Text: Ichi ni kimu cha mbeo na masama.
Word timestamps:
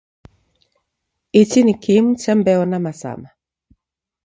Ichi 1.41 1.63
ni 1.63 1.73
kimu 1.73 2.15
cha 2.15 2.35
mbeo 2.35 2.65
na 2.65 2.79
masama. 2.79 3.29